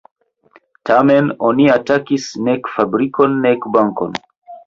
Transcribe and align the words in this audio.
Tamen 0.89 1.27
oni 1.49 1.65
atakis 1.75 2.25
nek 2.49 2.61
fabrikon 2.77 3.31
nek 3.43 3.61
bankon. 3.77 4.13